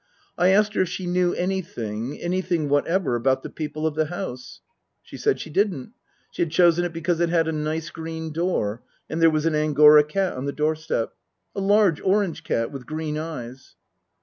[0.35, 4.59] I asked her if she knew anything, anything whatever, about the people of the house?
[5.03, 5.93] She said she didn't.
[6.31, 9.53] She had chosen it because it had a nice green door, and there was an
[9.53, 11.13] Angora cat on the door step.
[11.55, 13.75] A large orange cat with green eyes.